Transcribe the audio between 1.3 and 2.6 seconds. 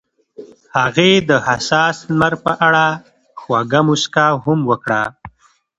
حساس لمر په